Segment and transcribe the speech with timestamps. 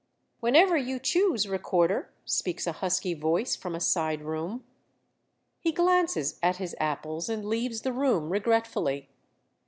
[0.39, 4.63] "Whenever you choose, recorder," speaks a husky voice from a side room.
[5.59, 9.09] He glances at his apples, and leaves the room regretfully.